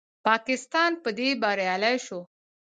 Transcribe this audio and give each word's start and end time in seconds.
پاکستان 0.27 0.91
په 1.03 1.09
دې 1.17 1.29
بریالی 1.41 1.95
شو 2.05 2.19